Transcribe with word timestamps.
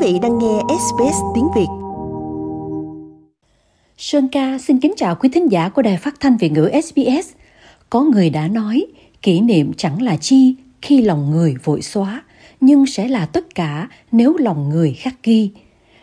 Quý 0.00 0.12
vị 0.12 0.18
đang 0.22 0.38
nghe 0.38 0.58
SBS 0.68 1.16
tiếng 1.34 1.48
Việt. 1.56 1.66
Sơn 3.98 4.28
Ca 4.28 4.58
xin 4.58 4.80
kính 4.80 4.92
chào 4.96 5.14
quý 5.14 5.28
thính 5.28 5.52
giả 5.52 5.68
của 5.68 5.82
Đài 5.82 5.96
Phát 5.96 6.20
thanh 6.20 6.36
Việt 6.36 6.52
ngữ 6.52 6.70
SBS. 6.84 7.32
Có 7.90 8.02
người 8.02 8.30
đã 8.30 8.48
nói, 8.48 8.86
kỷ 9.22 9.40
niệm 9.40 9.72
chẳng 9.76 10.02
là 10.02 10.16
chi 10.16 10.54
khi 10.82 11.02
lòng 11.02 11.30
người 11.30 11.54
vội 11.64 11.82
xóa, 11.82 12.22
nhưng 12.60 12.86
sẽ 12.86 13.08
là 13.08 13.26
tất 13.26 13.54
cả 13.54 13.88
nếu 14.12 14.36
lòng 14.36 14.68
người 14.68 14.92
khắc 14.92 15.14
ghi. 15.22 15.50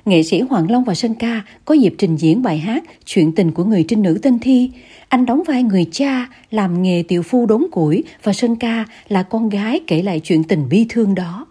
Nghệ 0.05 0.23
sĩ 0.23 0.41
Hoàng 0.41 0.71
Long 0.71 0.84
và 0.84 0.95
Sơn 0.95 1.14
Ca 1.16 1.41
có 1.66 1.75
dịp 1.75 1.95
trình 1.98 2.16
diễn 2.16 2.41
bài 2.41 2.57
hát 2.57 2.84
Chuyện 3.05 3.32
tình 3.32 3.52
của 3.52 3.64
người 3.64 3.86
trinh 3.88 4.02
nữ 4.02 4.20
tên 4.21 4.39
Thi. 4.39 4.71
Anh 5.07 5.25
đóng 5.25 5.43
vai 5.48 5.64
người 5.64 5.86
cha 5.91 6.29
làm 6.52 6.84
nghề 6.84 7.04
tiểu 7.07 7.23
phu 7.23 7.45
đốn 7.45 7.66
củi 7.71 8.04
và 8.23 8.34
Sơn 8.34 8.55
Ca 8.55 8.86
là 9.07 9.23
con 9.23 9.50
gái 9.50 9.79
kể 9.88 10.02
lại 10.02 10.20
chuyện 10.23 10.43
tình 10.43 10.70
bi 10.70 10.86
thương 10.89 11.16
đó 11.16 11.45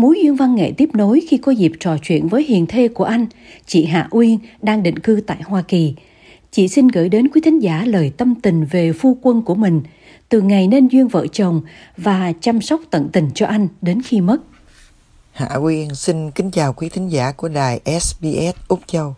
mối 0.00 0.18
duyên 0.22 0.36
văn 0.36 0.54
nghệ 0.54 0.72
tiếp 0.76 0.88
nối 0.92 1.22
khi 1.28 1.36
có 1.36 1.52
dịp 1.52 1.72
trò 1.80 1.96
chuyện 2.02 2.28
với 2.28 2.44
hiền 2.44 2.66
thê 2.66 2.88
của 2.88 3.04
anh, 3.04 3.26
chị 3.66 3.84
Hạ 3.84 4.08
Uyên 4.10 4.38
đang 4.62 4.82
định 4.82 4.98
cư 4.98 5.20
tại 5.26 5.42
Hoa 5.42 5.62
Kỳ. 5.62 5.94
Chị 6.50 6.68
xin 6.68 6.88
gửi 6.88 7.08
đến 7.08 7.28
quý 7.28 7.40
thính 7.40 7.58
giả 7.62 7.84
lời 7.86 8.12
tâm 8.16 8.34
tình 8.34 8.64
về 8.64 8.92
phu 8.92 9.18
quân 9.22 9.42
của 9.42 9.54
mình, 9.54 9.82
từ 10.28 10.40
ngày 10.40 10.66
nên 10.66 10.88
duyên 10.88 11.08
vợ 11.08 11.26
chồng 11.26 11.62
và 11.96 12.32
chăm 12.40 12.60
sóc 12.60 12.80
tận 12.90 13.08
tình 13.12 13.30
cho 13.34 13.46
anh 13.46 13.68
đến 13.82 14.02
khi 14.02 14.20
mất. 14.20 14.36
Hạ 15.32 15.56
Uyên 15.56 15.94
xin 15.94 16.30
kính 16.30 16.50
chào 16.50 16.72
quý 16.72 16.88
thính 16.88 17.08
giả 17.08 17.32
của 17.32 17.48
đài 17.48 17.80
SBS 18.00 18.56
Úc 18.68 18.80
Châu. 18.86 19.14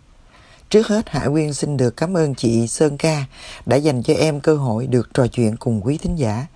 Trước 0.71 0.87
hết 0.87 1.11
Hạ 1.11 1.27
Uyên 1.27 1.55
xin 1.55 1.77
được 1.77 1.97
cảm 1.97 2.17
ơn 2.17 2.35
chị 2.35 2.67
Sơn 2.67 2.97
Ca 2.97 3.25
đã 3.67 3.77
dành 3.77 4.03
cho 4.03 4.15
em 4.15 4.41
cơ 4.41 4.57
hội 4.57 4.87
được 4.87 5.15
trò 5.15 5.27
chuyện 5.27 5.57
cùng 5.57 5.81
quý 5.85 5.99
thính 5.99 6.17
giả 6.17 6.47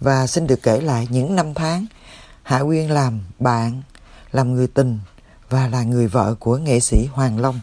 và 0.00 0.26
xin 0.26 0.46
được 0.46 0.62
kể 0.62 0.80
lại 0.80 1.06
những 1.10 1.36
năm 1.36 1.54
tháng 1.54 1.86
Hạ 2.44 2.62
Quyên 2.62 2.88
làm 2.88 3.20
bạn, 3.38 3.82
làm 4.32 4.54
người 4.54 4.66
tình 4.66 4.98
và 5.50 5.68
là 5.68 5.82
người 5.82 6.06
vợ 6.06 6.34
của 6.38 6.56
nghệ 6.56 6.80
sĩ 6.80 7.06
Hoàng 7.12 7.38
Long. 7.38 7.60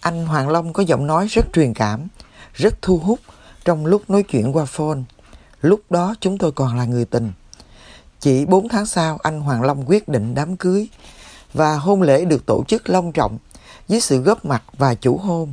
Anh 0.00 0.26
Hoàng 0.26 0.48
Long 0.48 0.72
có 0.72 0.82
giọng 0.82 1.06
nói 1.06 1.26
rất 1.30 1.46
truyền 1.52 1.74
cảm, 1.74 2.08
rất 2.54 2.82
thu 2.82 2.98
hút 2.98 3.18
trong 3.64 3.86
lúc 3.86 4.10
nói 4.10 4.22
chuyện 4.22 4.56
qua 4.56 4.64
phone. 4.64 4.98
Lúc 5.60 5.80
đó 5.90 6.14
chúng 6.20 6.38
tôi 6.38 6.52
còn 6.52 6.76
là 6.76 6.84
người 6.84 7.04
tình. 7.04 7.32
Chỉ 8.20 8.46
4 8.46 8.68
tháng 8.68 8.86
sau, 8.86 9.18
anh 9.22 9.40
Hoàng 9.40 9.62
Long 9.62 9.84
quyết 9.88 10.08
định 10.08 10.34
đám 10.34 10.56
cưới 10.56 10.88
và 11.52 11.76
hôn 11.76 12.02
lễ 12.02 12.24
được 12.24 12.46
tổ 12.46 12.64
chức 12.68 12.88
long 12.88 13.12
trọng 13.12 13.38
dưới 13.88 14.00
sự 14.00 14.20
góp 14.20 14.44
mặt 14.44 14.62
và 14.78 14.94
chủ 14.94 15.16
hôn 15.16 15.52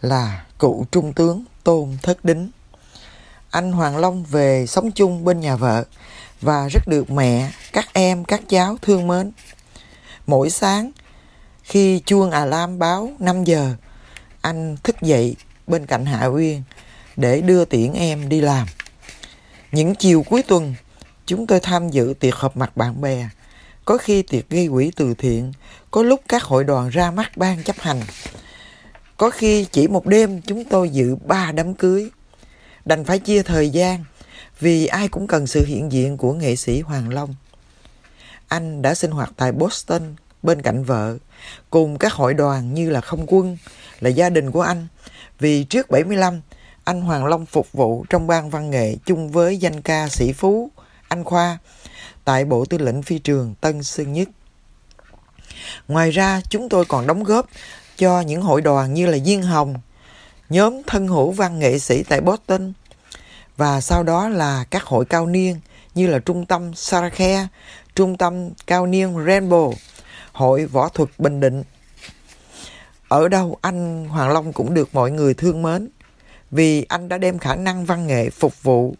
là 0.00 0.46
cựu 0.58 0.86
trung 0.90 1.12
tướng 1.12 1.44
Tôn 1.64 1.96
Thất 2.02 2.24
Đính. 2.24 2.50
Anh 3.50 3.72
Hoàng 3.72 3.96
Long 3.96 4.24
về 4.24 4.66
sống 4.66 4.90
chung 4.90 5.24
bên 5.24 5.40
nhà 5.40 5.56
vợ 5.56 5.84
và 6.42 6.68
rất 6.68 6.88
được 6.88 7.10
mẹ, 7.10 7.50
các 7.72 7.88
em, 7.92 8.24
các 8.24 8.42
cháu 8.48 8.76
thương 8.82 9.06
mến. 9.06 9.32
Mỗi 10.26 10.50
sáng 10.50 10.90
khi 11.62 12.02
chuông 12.06 12.30
alarm 12.30 12.78
báo 12.78 13.10
5 13.18 13.44
giờ, 13.44 13.74
anh 14.40 14.76
thức 14.82 14.96
dậy 15.02 15.36
bên 15.66 15.86
cạnh 15.86 16.06
Hạ 16.06 16.26
Uyên 16.26 16.62
để 17.16 17.40
đưa 17.40 17.64
tiễn 17.64 17.92
em 17.92 18.28
đi 18.28 18.40
làm. 18.40 18.66
Những 19.72 19.94
chiều 19.94 20.22
cuối 20.22 20.42
tuần, 20.42 20.74
chúng 21.26 21.46
tôi 21.46 21.60
tham 21.60 21.88
dự 21.88 22.14
tiệc 22.20 22.34
họp 22.34 22.56
mặt 22.56 22.76
bạn 22.76 23.00
bè. 23.00 23.28
Có 23.84 23.96
khi 23.96 24.22
tiệc 24.22 24.48
gây 24.48 24.68
quỹ 24.68 24.90
từ 24.96 25.14
thiện, 25.14 25.52
có 25.90 26.02
lúc 26.02 26.20
các 26.28 26.42
hội 26.42 26.64
đoàn 26.64 26.88
ra 26.88 27.10
mắt 27.10 27.36
ban 27.36 27.62
chấp 27.62 27.80
hành. 27.80 28.00
Có 29.16 29.30
khi 29.30 29.64
chỉ 29.64 29.88
một 29.88 30.06
đêm 30.06 30.42
chúng 30.42 30.64
tôi 30.64 30.88
dự 30.88 31.16
ba 31.16 31.52
đám 31.52 31.74
cưới. 31.74 32.10
Đành 32.84 33.04
phải 33.04 33.18
chia 33.18 33.42
thời 33.42 33.70
gian 33.70 34.04
vì 34.60 34.86
ai 34.86 35.08
cũng 35.08 35.26
cần 35.26 35.46
sự 35.46 35.64
hiện 35.64 35.92
diện 35.92 36.16
của 36.16 36.32
nghệ 36.32 36.56
sĩ 36.56 36.80
Hoàng 36.80 37.08
Long. 37.08 37.34
Anh 38.48 38.82
đã 38.82 38.94
sinh 38.94 39.10
hoạt 39.10 39.32
tại 39.36 39.52
Boston 39.52 40.02
bên 40.42 40.62
cạnh 40.62 40.84
vợ, 40.84 41.18
cùng 41.70 41.98
các 41.98 42.12
hội 42.12 42.34
đoàn 42.34 42.74
như 42.74 42.90
là 42.90 43.00
không 43.00 43.24
quân, 43.26 43.56
là 44.00 44.10
gia 44.10 44.28
đình 44.28 44.50
của 44.50 44.62
anh. 44.62 44.86
Vì 45.38 45.64
trước 45.64 45.90
75, 45.90 46.40
anh 46.84 47.00
Hoàng 47.00 47.26
Long 47.26 47.46
phục 47.46 47.72
vụ 47.72 48.04
trong 48.10 48.26
ban 48.26 48.50
văn 48.50 48.70
nghệ 48.70 48.96
chung 49.06 49.28
với 49.32 49.56
danh 49.56 49.82
ca 49.82 50.08
sĩ 50.08 50.32
Phú, 50.32 50.70
anh 51.08 51.24
Khoa, 51.24 51.58
tại 52.24 52.44
Bộ 52.44 52.64
Tư 52.64 52.78
lệnh 52.78 53.02
Phi 53.02 53.18
trường 53.18 53.54
Tân 53.60 53.82
Sơn 53.82 54.12
Nhất. 54.12 54.28
Ngoài 55.88 56.10
ra, 56.10 56.40
chúng 56.50 56.68
tôi 56.68 56.84
còn 56.84 57.06
đóng 57.06 57.24
góp 57.24 57.46
cho 57.96 58.20
những 58.20 58.42
hội 58.42 58.60
đoàn 58.60 58.94
như 58.94 59.06
là 59.06 59.18
Diên 59.18 59.42
Hồng, 59.42 59.74
nhóm 60.48 60.82
thân 60.86 61.08
hữu 61.08 61.30
văn 61.30 61.58
nghệ 61.58 61.78
sĩ 61.78 62.02
tại 62.02 62.20
Boston, 62.20 62.72
và 63.56 63.80
sau 63.80 64.02
đó 64.02 64.28
là 64.28 64.64
các 64.70 64.84
hội 64.84 65.04
cao 65.04 65.26
niên 65.26 65.60
như 65.94 66.06
là 66.06 66.18
trung 66.18 66.46
tâm 66.46 66.74
Sarakhe, 66.74 67.46
trung 67.94 68.16
tâm 68.16 68.50
cao 68.66 68.86
niên 68.86 69.14
Rainbow, 69.14 69.72
hội 70.32 70.66
võ 70.66 70.88
thuật 70.88 71.08
Bình 71.18 71.40
Định. 71.40 71.62
Ở 73.08 73.28
đâu 73.28 73.58
anh 73.60 74.08
Hoàng 74.08 74.32
Long 74.32 74.52
cũng 74.52 74.74
được 74.74 74.94
mọi 74.94 75.10
người 75.10 75.34
thương 75.34 75.62
mến 75.62 75.88
vì 76.50 76.84
anh 76.88 77.08
đã 77.08 77.18
đem 77.18 77.38
khả 77.38 77.54
năng 77.54 77.84
văn 77.84 78.06
nghệ 78.06 78.30
phục 78.30 78.62
vụ, 78.62 78.94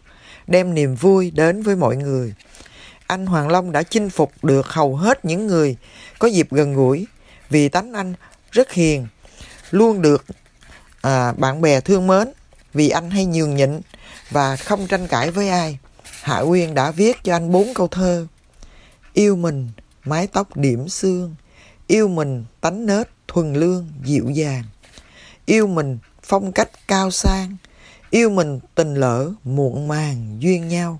đem 0.47 0.73
niềm 0.73 0.95
vui 0.95 1.31
đến 1.31 1.63
với 1.63 1.75
mọi 1.75 1.95
người. 1.95 2.33
Anh 3.07 3.25
Hoàng 3.25 3.49
Long 3.49 3.71
đã 3.71 3.83
chinh 3.83 4.09
phục 4.09 4.31
được 4.43 4.67
hầu 4.67 4.95
hết 4.95 5.25
những 5.25 5.47
người 5.47 5.75
có 6.19 6.27
dịp 6.27 6.47
gần 6.51 6.73
gũi 6.73 7.07
vì 7.49 7.69
tánh 7.69 7.93
anh 7.93 8.13
rất 8.51 8.71
hiền, 8.71 9.07
luôn 9.71 10.01
được 10.01 10.25
à, 11.01 11.31
bạn 11.31 11.61
bè 11.61 11.81
thương 11.81 12.07
mến 12.07 12.27
vì 12.73 12.89
anh 12.89 13.09
hay 13.09 13.25
nhường 13.25 13.55
nhịn 13.55 13.81
và 14.29 14.55
không 14.55 14.87
tranh 14.87 15.07
cãi 15.07 15.31
với 15.31 15.49
ai. 15.49 15.77
Hạ 16.21 16.39
Uyên 16.39 16.73
đã 16.73 16.91
viết 16.91 17.23
cho 17.23 17.35
anh 17.35 17.51
bốn 17.51 17.73
câu 17.73 17.87
thơ. 17.87 18.27
Yêu 19.13 19.35
mình, 19.35 19.69
mái 20.05 20.27
tóc 20.27 20.57
điểm 20.57 20.89
xương. 20.89 21.35
Yêu 21.87 22.07
mình, 22.07 22.45
tánh 22.61 22.85
nết, 22.85 23.09
thuần 23.27 23.53
lương, 23.53 23.87
dịu 24.03 24.29
dàng. 24.29 24.63
Yêu 25.45 25.67
mình, 25.67 25.97
phong 26.23 26.51
cách 26.51 26.69
cao 26.87 27.11
sang. 27.11 27.57
Yêu 28.09 28.29
mình, 28.29 28.59
tình 28.75 28.93
lỡ, 28.95 29.31
muộn 29.43 29.87
màng, 29.87 30.37
duyên 30.39 30.67
nhau. 30.67 30.99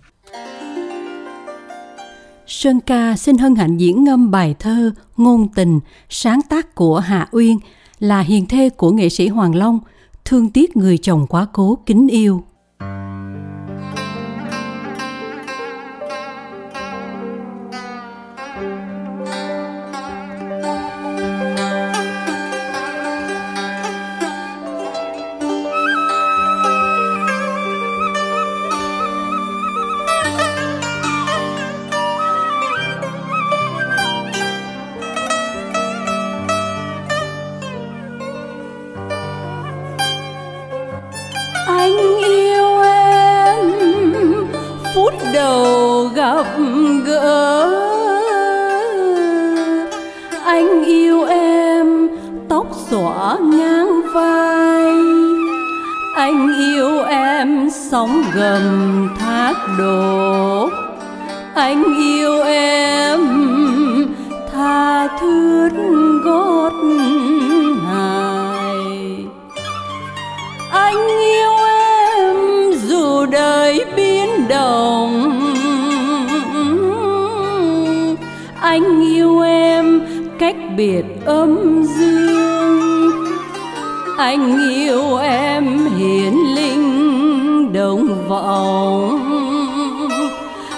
Sơn 2.48 2.80
Ca 2.80 3.18
xin 3.18 3.38
hân 3.38 3.56
hạnh 3.56 3.78
diễn 3.78 4.04
ngâm 4.04 4.32
bài 4.32 4.56
thơ 4.60 4.92
Ngôn 5.18 5.48
tình, 5.56 5.80
sáng 6.10 6.42
tác 6.50 6.76
của 6.76 7.00
Hạ 7.00 7.28
Uyên, 7.32 7.60
là 8.00 8.22
hiền 8.22 8.46
thê 8.46 8.70
của 8.70 8.92
nghệ 8.92 9.10
sĩ 9.10 9.28
Hoàng 9.28 9.56
Long, 9.56 9.80
thương 10.26 10.50
tiếc 10.50 10.78
người 10.78 10.98
chồng 10.98 11.28
quá 11.28 11.48
cố 11.54 11.78
kính 11.86 12.08
yêu. 12.08 12.44
Música 12.84 13.43
Anh 50.54 50.84
yêu 50.84 51.24
em, 51.24 52.08
tóc 52.50 52.68
xõa 52.90 53.38
ngang 53.42 54.02
vai. 54.14 54.92
Anh 56.16 56.54
yêu 56.58 57.04
em 57.04 57.70
sóng 57.70 58.24
gầm 58.36 59.10
thác 59.20 59.54
đổ. 59.78 60.70
Anh 61.56 61.84
yêu 61.98 62.44
em 62.44 63.20
tha 64.54 65.08
thướt 65.08 65.74
gót 66.24 66.74
hài 67.88 69.26
anh 70.72 71.08
yêu 71.08 71.52
em 71.68 72.38
dù 72.88 73.26
đời 73.26 73.86
biến 73.96 74.48
động. 74.48 75.40
Anh 78.62 79.02
yêu 79.02 79.13
biệt 80.78 81.06
âm 81.26 81.84
dương. 81.84 83.26
Anh 84.18 84.70
yêu 84.70 85.18
em 85.18 85.88
hiền 85.98 86.56
linh 86.56 87.74
đồng 87.74 88.28
vọng. 88.28 89.20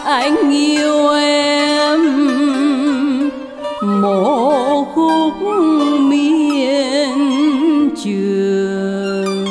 Anh 0.06 0.51
yêu 0.51 1.09
em 1.09 2.00
mộ 4.01 4.83
khúc 4.95 5.33
miên 6.00 7.19
trường. 8.03 9.45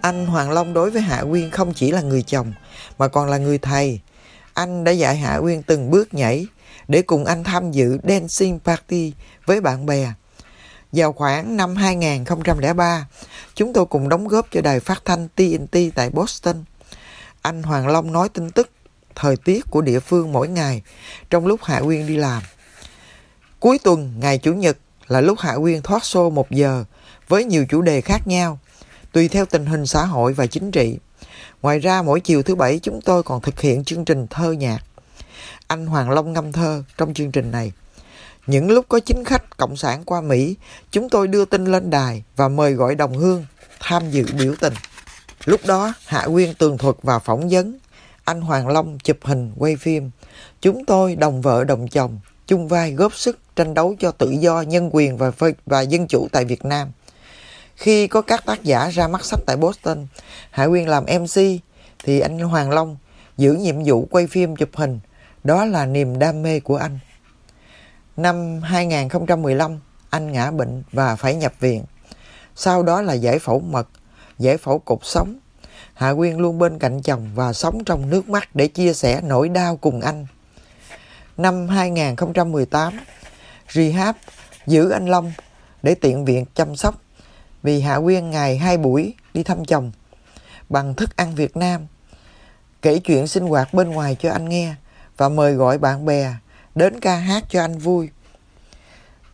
Anh 0.00 0.26
Hoàng 0.26 0.50
Long 0.50 0.74
đối 0.74 0.90
với 0.90 1.02
Hạ 1.02 1.22
Quyên 1.30 1.50
không 1.50 1.72
chỉ 1.74 1.90
là 1.90 2.00
người 2.00 2.22
chồng, 2.22 2.52
mà 2.98 3.08
còn 3.08 3.28
là 3.28 3.38
người 3.38 3.58
thầy. 3.58 4.00
Anh 4.56 4.84
đã 4.84 4.92
dạy 4.92 5.16
Hạ 5.16 5.38
Quyên 5.40 5.62
từng 5.62 5.90
bước 5.90 6.14
nhảy 6.14 6.46
để 6.88 7.02
cùng 7.02 7.24
anh 7.24 7.44
tham 7.44 7.72
dự 7.72 7.98
dancing 8.08 8.58
party 8.58 9.12
với 9.46 9.60
bạn 9.60 9.86
bè. 9.86 10.12
Vào 10.92 11.12
khoảng 11.12 11.56
năm 11.56 11.76
2003, 11.76 13.06
chúng 13.54 13.72
tôi 13.72 13.86
cùng 13.86 14.08
đóng 14.08 14.28
góp 14.28 14.46
cho 14.50 14.60
đài 14.60 14.80
phát 14.80 15.02
thanh 15.04 15.28
TNT 15.28 15.78
tại 15.94 16.10
Boston. 16.10 16.64
Anh 17.42 17.62
Hoàng 17.62 17.88
Long 17.88 18.12
nói 18.12 18.28
tin 18.28 18.50
tức, 18.50 18.70
thời 19.14 19.36
tiết 19.36 19.64
của 19.70 19.80
địa 19.80 20.00
phương 20.00 20.32
mỗi 20.32 20.48
ngày 20.48 20.82
trong 21.30 21.46
lúc 21.46 21.64
Hạ 21.64 21.80
Quyên 21.80 22.06
đi 22.06 22.16
làm. 22.16 22.42
Cuối 23.60 23.78
tuần, 23.78 24.14
ngày 24.20 24.38
Chủ 24.38 24.52
nhật 24.54 24.78
là 25.08 25.20
lúc 25.20 25.38
Hạ 25.38 25.56
Quyên 25.56 25.82
thoát 25.82 26.02
show 26.02 26.30
một 26.30 26.50
giờ 26.50 26.84
với 27.28 27.44
nhiều 27.44 27.66
chủ 27.68 27.82
đề 27.82 28.00
khác 28.00 28.26
nhau, 28.26 28.58
tùy 29.12 29.28
theo 29.28 29.46
tình 29.46 29.66
hình 29.66 29.86
xã 29.86 30.04
hội 30.04 30.32
và 30.32 30.46
chính 30.46 30.70
trị. 30.70 30.98
Ngoài 31.62 31.78
ra, 31.78 32.02
mỗi 32.02 32.20
chiều 32.20 32.42
thứ 32.42 32.54
bảy 32.54 32.78
chúng 32.82 33.00
tôi 33.00 33.22
còn 33.22 33.40
thực 33.40 33.60
hiện 33.60 33.84
chương 33.84 34.04
trình 34.04 34.26
thơ 34.26 34.52
nhạc. 34.52 34.78
Anh 35.66 35.86
Hoàng 35.86 36.10
Long 36.10 36.32
ngâm 36.32 36.52
thơ 36.52 36.82
trong 36.98 37.14
chương 37.14 37.32
trình 37.32 37.50
này. 37.50 37.72
Những 38.46 38.70
lúc 38.70 38.86
có 38.88 39.00
chính 39.00 39.24
khách 39.24 39.56
Cộng 39.56 39.76
sản 39.76 40.04
qua 40.04 40.20
Mỹ, 40.20 40.56
chúng 40.90 41.08
tôi 41.08 41.28
đưa 41.28 41.44
tin 41.44 41.64
lên 41.64 41.90
đài 41.90 42.24
và 42.36 42.48
mời 42.48 42.72
gọi 42.72 42.94
đồng 42.94 43.14
hương 43.14 43.46
tham 43.80 44.10
dự 44.10 44.24
biểu 44.38 44.54
tình. 44.60 44.74
Lúc 45.44 45.60
đó, 45.66 45.94
Hạ 46.06 46.26
Quyên 46.26 46.54
tường 46.54 46.78
thuật 46.78 46.96
và 47.02 47.18
phỏng 47.18 47.48
vấn. 47.48 47.78
Anh 48.24 48.40
Hoàng 48.40 48.68
Long 48.68 48.98
chụp 48.98 49.16
hình, 49.22 49.52
quay 49.56 49.76
phim. 49.76 50.10
Chúng 50.60 50.84
tôi 50.84 51.16
đồng 51.16 51.42
vợ 51.42 51.64
đồng 51.64 51.88
chồng, 51.88 52.20
chung 52.46 52.68
vai 52.68 52.92
góp 52.92 53.14
sức 53.14 53.38
tranh 53.56 53.74
đấu 53.74 53.96
cho 53.98 54.10
tự 54.10 54.30
do, 54.30 54.60
nhân 54.60 54.90
quyền 54.92 55.16
và, 55.16 55.30
và 55.66 55.80
dân 55.80 56.06
chủ 56.08 56.28
tại 56.32 56.44
Việt 56.44 56.64
Nam. 56.64 56.88
Khi 57.76 58.06
có 58.06 58.22
các 58.22 58.46
tác 58.46 58.62
giả 58.62 58.88
ra 58.88 59.08
mắt 59.08 59.24
sách 59.24 59.40
tại 59.46 59.56
Boston, 59.56 60.06
Hải 60.50 60.68
Quyên 60.68 60.88
làm 60.88 61.04
MC, 61.04 61.40
thì 62.04 62.20
anh 62.20 62.38
Hoàng 62.38 62.70
Long 62.70 62.96
giữ 63.36 63.54
nhiệm 63.54 63.76
vụ 63.84 64.06
quay 64.10 64.26
phim 64.26 64.56
chụp 64.56 64.68
hình. 64.74 65.00
Đó 65.44 65.64
là 65.64 65.86
niềm 65.86 66.18
đam 66.18 66.42
mê 66.42 66.60
của 66.60 66.76
anh. 66.76 66.98
Năm 68.16 68.60
2015, 68.62 69.80
anh 70.10 70.32
ngã 70.32 70.50
bệnh 70.50 70.82
và 70.92 71.16
phải 71.16 71.34
nhập 71.34 71.52
viện. 71.60 71.84
Sau 72.54 72.82
đó 72.82 73.02
là 73.02 73.12
giải 73.12 73.38
phẫu 73.38 73.60
mật, 73.60 73.88
giải 74.38 74.56
phẫu 74.56 74.78
cột 74.78 74.98
sống. 75.02 75.38
Hạ 75.94 76.14
Quyên 76.14 76.36
luôn 76.36 76.58
bên 76.58 76.78
cạnh 76.78 77.02
chồng 77.02 77.30
và 77.34 77.52
sống 77.52 77.84
trong 77.84 78.10
nước 78.10 78.28
mắt 78.28 78.48
để 78.54 78.68
chia 78.68 78.92
sẻ 78.92 79.20
nỗi 79.24 79.48
đau 79.48 79.76
cùng 79.76 80.00
anh. 80.00 80.26
Năm 81.36 81.68
2018, 81.68 83.00
Rehab 83.68 84.16
giữ 84.66 84.90
anh 84.90 85.08
Long 85.08 85.32
để 85.82 85.94
tiện 85.94 86.24
viện 86.24 86.44
chăm 86.54 86.76
sóc 86.76 87.02
vì 87.62 87.80
Hạ 87.80 88.00
Quyên 88.00 88.30
ngày 88.30 88.58
hai 88.58 88.76
buổi 88.76 89.14
đi 89.34 89.42
thăm 89.42 89.64
chồng 89.64 89.92
bằng 90.68 90.94
thức 90.94 91.16
ăn 91.16 91.34
Việt 91.34 91.56
Nam, 91.56 91.86
kể 92.82 92.98
chuyện 92.98 93.26
sinh 93.26 93.46
hoạt 93.46 93.74
bên 93.74 93.90
ngoài 93.90 94.16
cho 94.20 94.32
anh 94.32 94.48
nghe 94.48 94.74
và 95.16 95.28
mời 95.28 95.54
gọi 95.54 95.78
bạn 95.78 96.04
bè 96.04 96.34
đến 96.74 97.00
ca 97.00 97.16
hát 97.16 97.44
cho 97.48 97.60
anh 97.60 97.78
vui. 97.78 98.10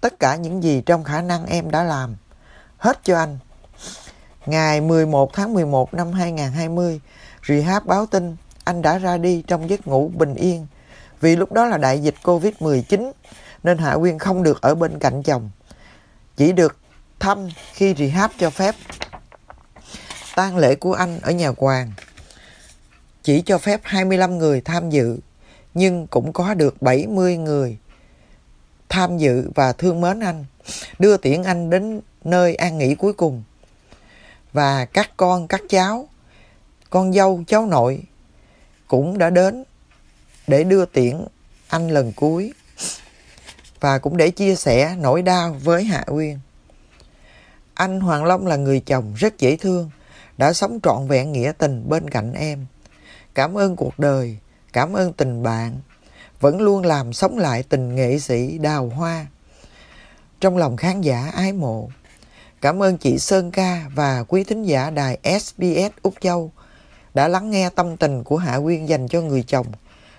Tất 0.01 0.19
cả 0.19 0.37
những 0.37 0.63
gì 0.63 0.83
trong 0.87 1.05
khả 1.05 1.23
năng 1.23 1.47
em 1.47 1.71
đã 1.71 1.83
làm, 1.83 2.17
hết 2.79 3.01
cho 3.05 3.19
anh. 3.19 3.39
Ngày 4.47 4.81
11 4.81 5.33
tháng 5.35 5.55
11 5.55 5.95
năm 5.95 6.13
2020, 6.13 7.01
Rehab 7.49 7.87
báo 7.87 8.07
tin 8.07 8.37
anh 8.65 8.83
đã 8.83 8.99
ra 8.99 9.19
đi 9.19 9.43
trong 9.47 9.71
giấc 9.71 9.87
ngủ 9.87 10.11
bình 10.15 10.35
yên. 10.35 10.67
Vì 11.21 11.37
lúc 11.37 11.53
đó 11.53 11.67
là 11.67 11.79
đại 11.79 12.03
dịch 12.03 12.15
Covid-19 12.23 13.13
nên 13.63 13.79
Hạ 13.79 13.97
Quyên 13.97 14.19
không 14.19 14.43
được 14.43 14.63
ở 14.63 14.75
bên 14.75 14.99
cạnh 14.99 15.23
chồng. 15.23 15.51
Chỉ 16.37 16.53
được 16.53 16.77
thăm 17.23 17.49
khi 17.73 17.95
Rehab 17.99 18.31
cho 18.39 18.51
phép. 18.51 18.75
tang 20.35 20.57
lễ 20.57 20.75
của 20.75 20.93
anh 20.93 21.19
ở 21.23 21.33
nhà 21.33 21.51
Hoàng 21.57 21.93
chỉ 23.23 23.43
cho 23.47 23.59
phép 23.59 23.81
25 23.85 24.39
người 24.39 24.61
tham 24.61 24.91
dự 24.91 25.19
nhưng 25.75 26.07
cũng 26.07 26.33
có 26.33 26.55
được 26.55 26.83
70 26.83 27.37
người 27.37 27.79
tham 28.89 29.19
dự 29.19 29.51
và 29.55 29.73
thương 29.73 30.01
mến 30.01 30.21
anh, 30.21 30.45
đưa 30.99 31.17
tiễn 31.17 31.43
anh 31.43 31.71
đến 31.71 32.01
nơi 32.25 32.55
an 32.55 32.79
nghỉ 32.79 32.95
cuối 32.95 33.13
cùng. 33.13 33.43
Và 34.53 34.85
các 34.85 35.11
con, 35.17 35.49
các 35.49 35.63
cháu, 35.69 36.09
con 36.91 37.13
dâu, 37.13 37.43
cháu 37.47 37.67
nội 37.67 38.03
cũng 38.87 39.19
đã 39.19 39.31
đến 39.31 39.65
để 40.47 40.65
đưa 40.65 40.85
tiễn 40.85 41.25
anh 41.69 41.91
lần 41.91 42.13
cuối 42.13 42.53
và 43.81 43.99
cũng 43.99 44.17
để 44.17 44.31
chia 44.31 44.55
sẻ 44.55 44.97
nỗi 44.99 45.23
đau 45.23 45.57
với 45.63 45.85
Hạ 45.85 46.05
Uyên. 46.07 46.39
Anh 47.83 48.01
Hoàng 48.01 48.25
Long 48.25 48.47
là 48.47 48.57
người 48.57 48.81
chồng 48.81 49.15
rất 49.17 49.39
dễ 49.39 49.57
thương, 49.57 49.91
đã 50.39 50.53
sống 50.53 50.79
trọn 50.83 51.09
vẹn 51.09 51.33
nghĩa 51.33 51.53
tình 51.59 51.89
bên 51.89 52.11
cạnh 52.11 52.33
em. 52.33 52.67
Cảm 53.35 53.59
ơn 53.59 53.77
cuộc 53.77 53.99
đời, 53.99 54.39
cảm 54.73 54.93
ơn 54.93 55.13
tình 55.13 55.43
bạn, 55.43 55.81
vẫn 56.41 56.61
luôn 56.61 56.85
làm 56.85 57.13
sống 57.13 57.39
lại 57.39 57.63
tình 57.63 57.95
nghệ 57.95 58.19
sĩ 58.19 58.59
đào 58.59 58.89
hoa. 58.89 59.27
Trong 60.41 60.57
lòng 60.57 60.77
khán 60.77 61.01
giả 61.01 61.31
ái 61.35 61.53
mộ, 61.53 61.89
cảm 62.61 62.83
ơn 62.83 62.99
chị 62.99 63.19
Sơn 63.19 63.51
Ca 63.51 63.85
và 63.95 64.25
quý 64.29 64.45
thính 64.45 64.63
giả 64.63 64.91
đài 64.91 65.19
SBS 65.41 65.93
Úc 66.03 66.15
Châu 66.21 66.53
đã 67.15 67.29
lắng 67.29 67.51
nghe 67.51 67.71
tâm 67.71 67.97
tình 67.97 68.25
của 68.25 68.37
Hạ 68.37 68.59
Quyên 68.61 68.87
dành 68.87 69.09
cho 69.09 69.21
người 69.21 69.43
chồng, 69.43 69.67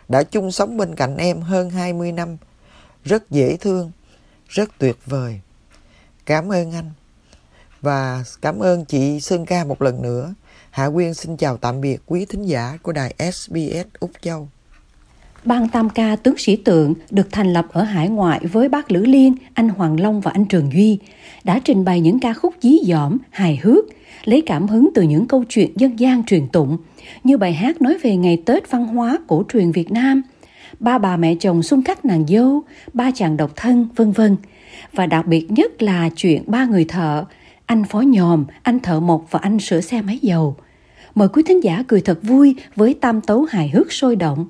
đã 0.10 0.24
chung 0.24 0.52
sống 0.52 0.78
bên 0.78 0.96
cạnh 0.96 1.18
em 1.18 1.42
hơn 1.42 1.70
20 1.70 2.12
năm, 2.12 2.38
rất 3.04 3.30
dễ 3.30 3.58
thương, 3.58 3.92
rất 4.48 4.70
tuyệt 4.78 4.98
vời. 5.06 5.40
Cảm 6.26 6.52
ơn 6.52 6.72
anh. 6.72 6.92
Và 7.84 8.24
cảm 8.42 8.60
ơn 8.60 8.86
chị 8.86 9.20
Sơn 9.20 9.46
Ca 9.46 9.64
một 9.64 9.82
lần 9.82 10.02
nữa. 10.02 10.34
Hạ 10.72 10.90
Quyên 10.90 11.14
xin 11.14 11.38
chào 11.38 11.58
tạm 11.58 11.82
biệt 11.82 12.02
quý 12.06 12.26
thính 12.26 12.44
giả 12.44 12.78
của 12.82 12.92
đài 12.92 13.16
SBS 13.34 13.88
Úc 14.00 14.12
Châu. 14.22 14.48
Ban 15.46 15.70
tam 15.70 15.90
ca 15.90 16.16
tướng 16.16 16.38
sĩ 16.38 16.56
tượng 16.56 16.94
được 17.10 17.28
thành 17.32 17.54
lập 17.54 17.66
ở 17.72 17.84
hải 17.84 18.10
ngoại 18.10 18.40
với 18.52 18.70
bác 18.70 18.92
Lữ 18.92 19.06
Liên, 19.06 19.36
anh 19.54 19.70
Hoàng 19.70 20.00
Long 20.00 20.22
và 20.22 20.32
anh 20.32 20.46
Trường 20.46 20.72
Duy 20.74 21.00
đã 21.44 21.60
trình 21.64 21.86
bày 21.86 22.02
những 22.02 22.20
ca 22.20 22.34
khúc 22.34 22.54
dí 22.62 22.78
dỏm, 22.86 23.18
hài 23.32 23.60
hước, 23.64 23.86
lấy 24.24 24.44
cảm 24.46 24.68
hứng 24.68 24.90
từ 24.96 25.02
những 25.02 25.28
câu 25.28 25.44
chuyện 25.50 25.72
dân 25.76 26.00
gian 26.00 26.24
truyền 26.24 26.48
tụng, 26.48 26.78
như 27.24 27.38
bài 27.38 27.54
hát 27.54 27.82
nói 27.82 27.98
về 28.04 28.16
ngày 28.16 28.44
Tết 28.46 28.72
văn 28.72 28.88
hóa 28.88 29.18
cổ 29.28 29.44
truyền 29.54 29.72
Việt 29.72 29.92
Nam, 29.92 30.22
ba 30.80 30.98
bà 30.98 31.18
mẹ 31.18 31.36
chồng 31.40 31.64
xung 31.64 31.84
khắc 31.84 32.06
nàng 32.06 32.26
dâu, 32.28 32.62
ba 32.94 33.12
chàng 33.16 33.38
độc 33.38 33.52
thân, 33.56 33.88
vân 33.96 34.12
vân. 34.12 34.38
Và 34.94 35.06
đặc 35.06 35.28
biệt 35.28 35.52
nhất 35.52 35.82
là 35.82 36.10
chuyện 36.16 36.44
ba 36.48 36.66
người 36.66 36.86
thợ, 36.86 37.26
anh 37.66 37.84
phó 37.84 38.02
nhòm, 38.02 38.46
anh 38.64 38.80
thợ 38.80 39.00
mộc 39.00 39.26
và 39.32 39.40
anh 39.44 39.60
sửa 39.60 39.82
xe 39.82 40.02
máy 40.02 40.20
dầu. 40.22 40.56
Mời 41.16 41.28
quý 41.28 41.44
thính 41.44 41.64
giả 41.64 41.84
cười 41.88 42.02
thật 42.02 42.20
vui 42.22 42.56
với 42.76 42.96
tam 43.02 43.22
tấu 43.22 43.46
hài 43.50 43.70
hước 43.70 43.92
sôi 43.92 44.16
động. 44.16 44.46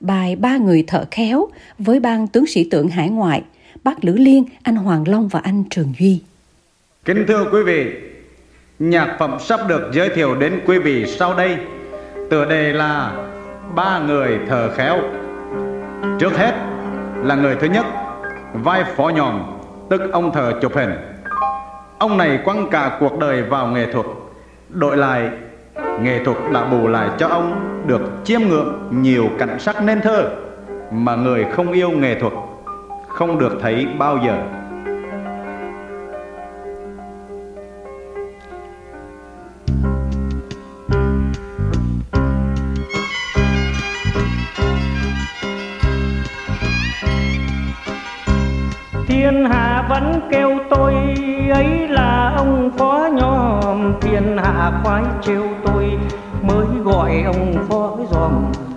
Bài 0.00 0.36
Ba 0.36 0.56
người 0.56 0.84
thợ 0.86 1.04
khéo 1.10 1.48
với 1.78 2.00
ban 2.00 2.26
tướng 2.26 2.46
sĩ 2.46 2.68
tượng 2.70 2.88
hải 2.88 3.08
ngoại, 3.08 3.42
bác 3.84 4.04
Lữ 4.04 4.12
Liên, 4.12 4.44
anh 4.62 4.76
Hoàng 4.76 5.08
Long 5.08 5.28
và 5.28 5.40
anh 5.40 5.64
Trường 5.70 5.92
Duy. 5.98 6.22
Kính 7.04 7.24
thưa 7.28 7.44
quý 7.52 7.62
vị, 7.66 7.86
nhạc 8.78 9.16
phẩm 9.18 9.36
sắp 9.40 9.60
được 9.68 9.90
giới 9.94 10.08
thiệu 10.08 10.34
đến 10.34 10.60
quý 10.66 10.78
vị 10.78 11.06
sau 11.06 11.34
đây. 11.34 11.56
Tựa 12.30 12.44
đề 12.44 12.72
là 12.72 13.24
Ba 13.74 13.98
người 13.98 14.38
thợ 14.48 14.74
khéo. 14.74 14.98
Trước 16.20 16.32
hết 16.36 16.54
là 17.24 17.34
người 17.34 17.56
thứ 17.60 17.66
nhất, 17.66 17.86
vai 18.54 18.84
phó 18.96 19.08
nhòm, 19.08 19.42
tức 19.90 20.00
ông 20.12 20.32
thợ 20.32 20.52
chụp 20.62 20.72
hình 20.74 20.90
Ông 21.98 22.18
này 22.18 22.38
quăng 22.44 22.70
cả 22.70 22.96
cuộc 23.00 23.18
đời 23.18 23.42
vào 23.42 23.66
nghệ 23.66 23.92
thuật 23.92 24.06
Đổi 24.68 24.96
lại 24.96 25.30
Nghệ 26.02 26.24
thuật 26.24 26.36
đã 26.52 26.64
bù 26.64 26.88
lại 26.88 27.08
cho 27.18 27.28
ông 27.28 27.60
Được 27.86 28.00
chiêm 28.24 28.40
ngưỡng 28.40 28.74
nhiều 28.90 29.28
cảnh 29.38 29.58
sắc 29.58 29.82
nên 29.82 30.00
thơ 30.00 30.30
Mà 30.92 31.16
người 31.16 31.46
không 31.52 31.72
yêu 31.72 31.90
nghệ 31.90 32.20
thuật 32.20 32.32
Không 33.08 33.38
được 33.38 33.58
thấy 33.62 33.86
bao 33.98 34.18
giờ. 34.26 34.42
Ấy 51.48 51.88
là 51.88 52.34
ông 52.36 52.70
phó 52.78 53.08
nhòm 53.12 53.92
thiên 54.00 54.36
hạ 54.36 54.80
khoái 54.82 55.02
trêu 55.22 55.42
tôi 55.64 55.98
mới 56.42 56.66
gọi 56.84 57.22
ông 57.26 57.54
phó 57.68 57.96
dòm. 58.10 58.32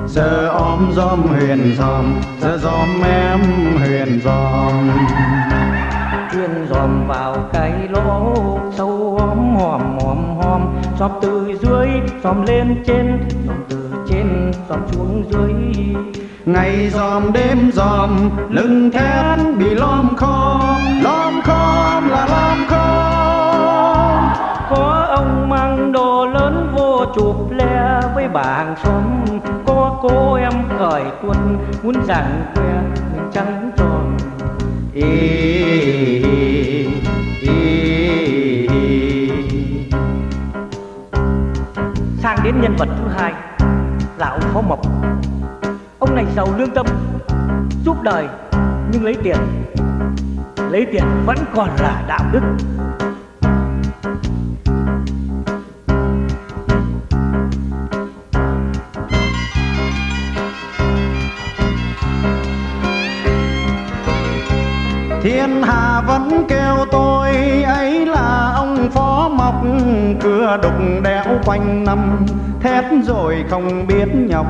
Giờ 0.08 0.50
om 0.50 0.92
dòm 0.96 1.22
huyền 1.22 1.76
dòm 1.78 2.06
giờ 2.42 2.58
dòm 2.58 2.88
em 3.04 3.40
huyền 3.80 4.22
dòm. 4.24 4.90
Chuyên 6.32 6.68
dòm 6.70 7.08
vào 7.08 7.36
cái 7.54 7.72
lỗ 7.90 8.34
sâu 8.72 9.18
hóm 9.20 9.56
hòm 9.56 10.00
hòm 10.00 10.38
hòm. 10.38 10.62
Dòm 11.00 11.12
từ 11.22 11.58
dưới 11.62 11.88
dòm 12.24 12.42
lên 12.42 12.84
trên 12.86 13.20
dòm 13.48 13.58
từ 13.70 13.90
trên 14.10 14.52
dòm 14.70 14.80
xuống 14.92 15.24
dưới 15.32 15.54
ngày 16.46 16.90
dòm 16.90 17.34
đêm 17.34 17.72
dòm 17.74 18.30
lưng 18.50 18.92
thét 18.92 19.40
bị 19.58 19.70
lom 19.76 20.16
khom 20.16 21.02
lom 21.02 21.42
khom 21.42 22.10
là 22.10 22.28
lom 22.30 22.68
khom. 22.68 24.24
Có 24.70 25.06
ông 25.10 25.50
mang 25.50 25.92
đồ 25.92 26.26
lớn 26.26 26.74
vô 26.78 27.06
chụp 27.16 27.52
le 27.52 28.02
với 28.16 28.28
bà 28.28 28.44
hàng 28.44 28.76
xóm. 28.84 29.04
Có 29.66 30.00
cô 30.02 30.34
em 30.34 30.54
cởi 30.80 31.04
tuần 31.22 31.58
muốn 31.84 31.96
rằng 32.08 32.44
que 32.56 32.64
mình 32.64 33.30
trắng 33.34 33.72
tròn. 33.78 34.18
Ý, 34.94 35.04
ý, 37.42 37.50
ý. 38.62 39.30
sang 42.18 42.38
đến 42.44 42.62
nhân 42.62 42.76
vật 42.78 42.90
thứ 42.98 43.08
hai 43.18 43.34
là 44.18 44.30
ông 44.30 44.42
phó 44.54 44.62
mộc 44.62 44.80
ông 46.02 46.16
này 46.16 46.26
giàu 46.36 46.48
lương 46.58 46.70
tâm, 46.70 46.86
giúp 47.86 48.02
đời 48.04 48.28
nhưng 48.92 49.04
lấy 49.04 49.16
tiền. 49.24 49.38
Lấy 50.70 50.86
tiền 50.92 51.04
vẫn 51.26 51.38
còn 51.56 51.70
là 51.80 52.04
đạo 52.08 52.26
đức. 52.32 52.42
Thiên 65.24 65.64
hà 65.64 66.02
vẫn 66.02 66.46
kêu 66.50 66.61
cưa 70.24 70.58
đục 70.64 70.74
đẽo 71.04 71.24
quanh 71.46 71.84
năm, 71.84 72.26
thét 72.62 72.86
rồi 73.04 73.46
không 73.50 73.88
biết 73.88 74.08
nhọc. 74.14 74.46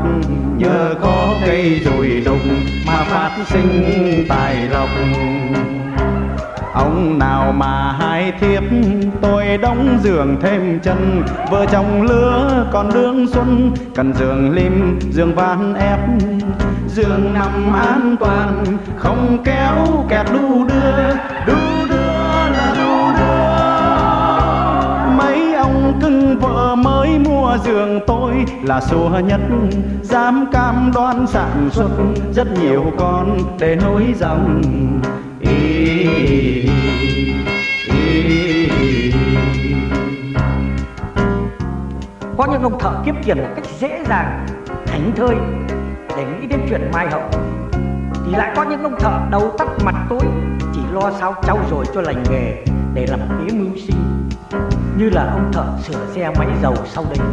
Nhờ 0.58 0.96
có 1.02 1.34
cây 1.46 1.82
rồi 1.86 2.22
đục 2.26 2.40
mà 2.88 3.04
phát 3.04 3.32
sinh 3.46 4.26
tài 4.30 4.56
lộc. 4.72 4.90
Ông 6.74 7.20
nào 7.20 7.52
mà 7.52 7.92
hai 8.00 8.32
thiếp, 8.40 8.64
tôi 9.22 9.58
đóng 9.58 10.00
giường 10.04 10.38
thêm 10.42 10.80
chân. 10.80 11.24
Vợ 11.52 11.66
chồng 11.72 12.02
lứa 12.02 12.66
còn 12.74 12.90
đương 12.94 13.28
xuân, 13.28 13.72
cần 13.96 14.14
giường 14.14 14.52
lim, 14.56 15.00
giường 15.12 15.36
ván 15.36 15.74
ép. 15.74 16.00
Giường 16.88 17.34
nằm 17.34 17.74
an 17.74 18.16
toàn, 18.20 18.64
không 18.98 19.38
kéo 19.44 20.06
kẹt 20.10 20.26
đu 20.34 20.66
đưa, 20.66 21.14
đu 21.48 21.81
thương 26.12 26.40
vợ 26.40 26.76
mới 26.76 27.20
mua 27.20 27.58
giường 27.66 28.00
tôi 28.08 28.34
là 28.64 28.82
xua 28.82 29.20
nhất. 29.20 29.42
Dám 30.02 30.46
cam 30.52 30.92
đoan 30.96 31.28
sản 31.28 31.70
xuất 31.72 31.90
rất 32.34 32.48
nhiều 32.62 32.86
con 32.98 33.38
để 33.60 33.76
nối 33.76 34.14
dòng. 34.20 34.62
Ý, 35.40 36.08
ý, 37.86 38.70
ý. 38.74 39.14
có 42.38 42.48
những 42.52 42.64
ông 42.64 42.80
thợ 42.80 42.92
kiếm 43.06 43.16
tiền 43.24 43.38
một 43.38 43.50
cách 43.56 43.66
dễ 43.80 44.04
dàng 44.10 44.46
thảnh 44.86 45.12
thơi 45.16 45.36
để 46.18 46.26
nghĩ 46.26 46.48
đến 46.48 46.60
chuyện 46.70 46.92
mai 46.94 47.08
hậu. 47.10 47.24
Thì 48.26 48.32
lại 48.32 48.52
có 48.56 48.64
những 48.64 48.84
ông 48.84 49.00
thợ 49.00 49.20
đầu 49.32 49.52
tắt 49.58 49.68
mặt 49.86 49.96
tối 50.10 50.22
chỉ 50.74 50.82
lo 50.94 51.12
sao 51.20 51.36
trau 51.44 51.60
dồi 51.72 51.86
cho 51.94 52.02
lành 52.02 52.24
nghề 52.30 52.66
để 52.94 53.08
làm 53.08 53.20
kế 53.20 53.54
mưu 53.54 53.76
sinh 53.88 54.22
như 55.02 55.10
là 55.10 55.32
ông 55.32 55.52
thợ 55.54 55.66
sửa 55.84 56.14
xe 56.16 56.30
máy 56.38 56.48
dầu 56.62 56.76
sau 56.86 57.06
đây 57.10 57.28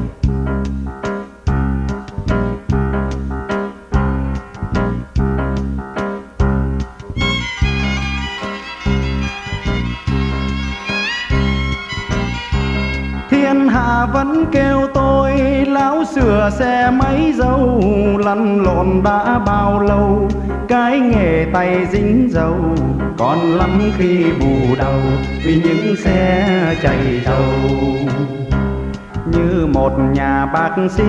thiên 13.98 14.12
vẫn 14.12 14.44
kêu 14.52 14.86
tôi, 14.94 15.32
lão 15.66 16.04
sửa 16.04 16.50
xe 16.58 16.90
máy 16.90 17.32
dâu, 17.36 17.82
lăn 18.24 18.62
lộn 18.62 19.02
đã 19.04 19.38
bao 19.46 19.80
lâu? 19.80 20.28
Cái 20.68 21.00
nghề 21.00 21.46
tay 21.52 21.86
dính 21.92 22.28
dầu, 22.30 22.56
còn 23.18 23.38
lắm 23.38 23.80
khi 23.98 24.24
bù 24.40 24.74
đầu, 24.78 25.00
vì 25.44 25.62
những 25.64 25.96
xe 25.96 26.46
chạy 26.82 27.20
dầu. 27.24 27.42
Như 29.32 29.66
một 29.66 29.92
nhà 30.12 30.46
bác 30.46 30.70
sĩ, 30.90 31.04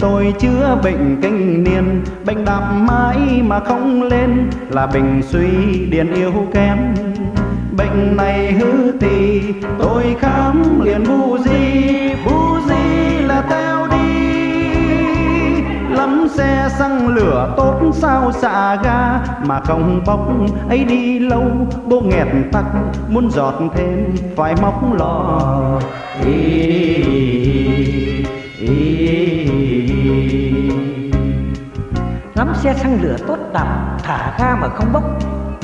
tôi 0.00 0.34
chữa 0.38 0.78
bệnh 0.84 1.20
kinh 1.22 1.64
niên. 1.64 2.02
Bệnh 2.26 2.44
đạp 2.44 2.72
mãi 2.72 3.42
mà 3.42 3.60
không 3.60 4.02
lên, 4.02 4.50
là 4.70 4.86
bình 4.86 5.22
suy 5.28 5.48
điện 5.90 6.14
yếu 6.14 6.32
kém. 6.54 6.78
Bệnh 7.76 8.16
này 8.16 8.52
hư 8.52 8.92
thì 9.00 9.42
tôi 9.78 10.16
khám 10.20 10.80
liền 10.84 11.04
bu 11.08 11.38
di. 11.38 11.99
Xăng 16.70 17.08
lửa 17.08 17.54
tốt 17.56 17.80
sao 17.92 18.32
xạ 18.32 18.76
ga 18.84 19.20
mà 19.46 19.60
không 19.60 20.02
bốc 20.06 20.20
ấy 20.68 20.84
đi 20.84 21.18
lâu 21.18 21.44
bố 21.86 22.00
nghẹt 22.00 22.26
tắc 22.52 22.64
muốn 23.08 23.30
giọt 23.30 23.54
thêm 23.74 24.14
phải 24.36 24.54
móc 24.62 24.94
lò. 24.98 25.40
Ý, 26.24 26.32
ý, 28.58 28.68
ý. 28.68 29.50
lắm 32.34 32.52
xe 32.54 32.74
xăng 32.74 32.98
lửa 33.02 33.16
tốt 33.26 33.38
đạp 33.52 33.98
thả 34.02 34.36
ga 34.38 34.56
mà 34.56 34.68
không 34.68 34.92
bốc 34.92 35.02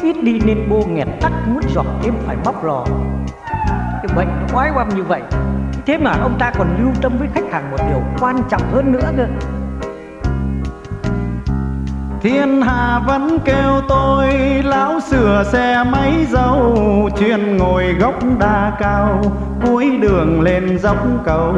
ít 0.02 0.16
đi 0.22 0.40
nên 0.44 0.68
bô 0.70 0.86
nghẹt 0.86 1.08
tắc 1.20 1.32
muốn 1.48 1.62
giọt 1.74 1.86
thêm 2.02 2.14
phải 2.26 2.36
móc 2.44 2.64
lò. 2.64 2.84
Cái 4.02 4.16
bệnh 4.16 4.28
nó 4.28 4.58
oái 4.58 4.70
oăm 4.76 4.88
như 4.88 5.02
vậy. 5.02 5.22
Thế 5.86 5.98
mà 5.98 6.12
ông 6.22 6.36
ta 6.38 6.52
còn 6.58 6.68
lưu 6.78 6.92
tâm 7.02 7.18
với 7.18 7.28
khách 7.34 7.52
hàng 7.52 7.70
một 7.70 7.76
điều 7.88 8.02
quan 8.20 8.36
trọng 8.48 8.62
hơn 8.72 8.92
nữa 8.92 9.12
cơ. 9.16 9.26
Thiên 12.26 12.62
hà 12.62 12.98
vẫn 13.06 13.38
kêu 13.44 13.80
tôi, 13.88 14.32
lão 14.64 15.00
sửa 15.00 15.44
xe 15.52 15.84
máy 15.92 16.26
dâu, 16.30 16.74
chuyên 17.18 17.56
ngồi 17.56 17.92
gốc 17.92 18.14
đa 18.40 18.76
cao, 18.80 19.22
cuối 19.66 19.98
đường 20.00 20.40
lên 20.40 20.78
dốc 20.78 20.96
cầu, 21.24 21.54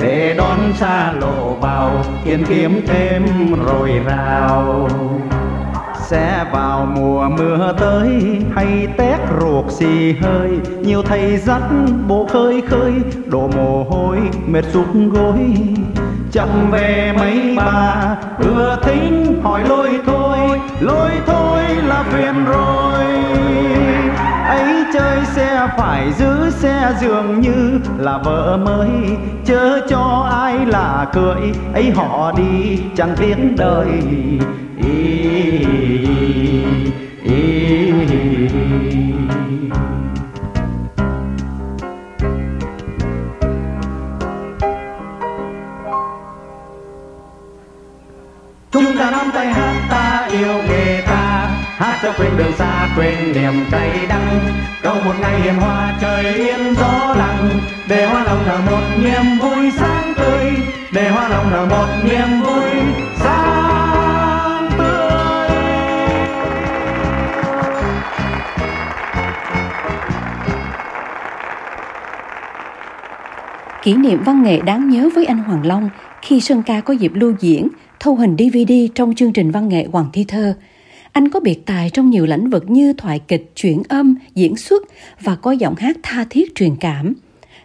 để 0.00 0.34
đón 0.38 0.58
xa 0.74 1.12
lộ 1.12 1.54
vào 1.60 1.90
tiền 2.24 2.44
kiếm 2.48 2.80
thêm 2.86 3.24
rồi 3.66 3.90
rào. 4.06 4.88
Sẽ 6.00 6.44
vào 6.52 6.86
mùa 6.96 7.28
mưa 7.28 7.74
tới, 7.78 8.42
hay 8.54 8.88
tét 8.96 9.20
ruột 9.40 9.64
xì 9.68 10.12
hơi, 10.12 10.50
nhiều 10.80 11.02
thầy 11.02 11.36
dắt, 11.36 11.62
bộ 12.08 12.26
khơi 12.32 12.62
khơi, 12.68 12.92
đổ 13.26 13.50
mồ 13.56 13.84
hôi, 13.90 14.18
mệt 14.46 14.64
rút 14.72 14.86
gối 15.12 15.56
chậm 16.34 16.70
về 16.70 17.12
mấy 17.18 17.54
bà 17.56 18.16
ưa 18.38 18.78
thính 18.82 19.40
hỏi 19.42 19.64
lôi 19.68 20.00
thôi 20.06 20.38
lôi 20.80 21.10
thôi 21.26 21.62
là 21.86 22.02
phiền 22.02 22.44
rồi 22.44 23.04
ấy 24.46 24.84
chơi 24.94 25.24
xe 25.24 25.68
phải 25.78 26.12
giữ 26.12 26.50
xe 26.50 26.94
dường 27.00 27.40
như 27.40 27.80
là 27.98 28.18
vợ 28.18 28.58
mới 28.64 28.90
chớ 29.44 29.80
cho 29.88 30.28
ai 30.32 30.66
là 30.66 31.06
cười. 31.12 31.52
ấy 31.74 31.90
họ 31.90 32.32
đi 32.36 32.78
chẳng 32.96 33.14
tiếng 33.16 33.56
đời 33.56 33.86
ý, 33.86 34.38
ý, 34.84 35.66
ý. 37.22 37.92
ý. 38.54 38.63
Quên 52.18 52.36
đường 52.36 52.52
xa 52.58 52.88
quên 52.96 53.32
niềm 53.32 53.52
cay 53.70 54.06
đắng. 54.08 54.40
Cầu 54.82 54.96
một 55.04 55.14
ngày 55.20 55.40
hiền 55.40 55.54
hòa 55.54 55.98
trời 56.00 56.24
yên 56.24 56.74
gió 56.74 57.14
lặng. 57.18 57.50
Để 57.88 58.06
hoa 58.06 58.24
lòng 58.24 58.42
nở 58.46 58.58
một 58.70 58.82
niềm 59.02 59.38
vui 59.42 59.70
sáng 59.76 60.14
tươi. 60.16 60.52
Để 60.92 61.08
hoa 61.10 61.28
lòng 61.28 61.50
nở 61.50 61.66
một 61.70 61.86
niềm 62.04 62.40
vui 62.40 62.70
sáng 63.16 64.70
tươi. 64.78 64.88
Kỷ 73.82 73.94
niệm 73.94 74.22
văn 74.24 74.42
nghệ 74.42 74.60
đáng 74.60 74.88
nhớ 74.88 75.08
với 75.14 75.24
anh 75.24 75.38
Hoàng 75.38 75.66
Long 75.66 75.90
khi 76.22 76.40
Sơn 76.40 76.62
Ca 76.62 76.80
có 76.80 76.94
dịp 76.94 77.12
lưu 77.14 77.34
diễn, 77.40 77.68
thâu 78.00 78.16
hình 78.16 78.36
DVD 78.38 78.72
trong 78.94 79.14
chương 79.14 79.32
trình 79.32 79.50
văn 79.50 79.68
nghệ 79.68 79.86
Hoàng 79.92 80.06
Thi 80.12 80.24
Thơ. 80.28 80.54
Anh 81.14 81.28
có 81.28 81.40
biệt 81.40 81.66
tài 81.66 81.90
trong 81.90 82.10
nhiều 82.10 82.26
lĩnh 82.26 82.50
vực 82.50 82.70
như 82.70 82.92
thoại 82.92 83.20
kịch, 83.28 83.52
chuyển 83.56 83.82
âm, 83.88 84.14
diễn 84.34 84.56
xuất 84.56 84.82
và 85.20 85.36
có 85.36 85.52
giọng 85.52 85.74
hát 85.74 85.96
tha 86.02 86.24
thiết 86.30 86.54
truyền 86.54 86.76
cảm. 86.76 87.14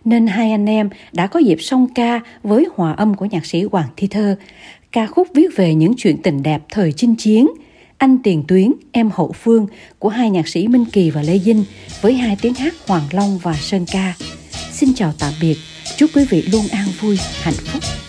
Nên 0.05 0.27
hai 0.27 0.51
anh 0.51 0.65
em 0.65 0.89
đã 1.11 1.27
có 1.27 1.39
dịp 1.39 1.57
song 1.61 1.87
ca 1.95 2.19
với 2.43 2.67
hòa 2.75 2.93
âm 2.93 3.13
của 3.13 3.25
nhạc 3.25 3.45
sĩ 3.45 3.63
Hoàng 3.71 3.89
Thi 3.97 4.07
Thơ, 4.07 4.35
ca 4.91 5.07
khúc 5.07 5.27
viết 5.35 5.55
về 5.55 5.75
những 5.75 5.93
chuyện 5.97 6.21
tình 6.21 6.43
đẹp 6.43 6.61
thời 6.71 6.91
chinh 6.91 7.15
chiến, 7.15 7.47
anh 7.97 8.17
Tiền 8.23 8.43
Tuyến, 8.47 8.73
em 8.91 9.09
Hậu 9.13 9.31
Phương 9.31 9.67
của 9.99 10.09
hai 10.09 10.29
nhạc 10.29 10.47
sĩ 10.47 10.67
Minh 10.67 10.85
Kỳ 10.91 11.09
và 11.09 11.21
Lê 11.21 11.39
Dinh 11.39 11.63
với 12.01 12.13
hai 12.13 12.37
tiếng 12.41 12.53
hát 12.53 12.73
Hoàng 12.87 13.05
Long 13.11 13.37
và 13.37 13.53
Sơn 13.53 13.85
Ca. 13.91 14.15
Xin 14.71 14.93
chào 14.93 15.13
tạm 15.19 15.33
biệt. 15.41 15.57
Chúc 15.97 16.09
quý 16.15 16.25
vị 16.29 16.41
luôn 16.51 16.67
an 16.71 16.87
vui, 17.01 17.17
hạnh 17.41 17.53
phúc. 17.53 18.08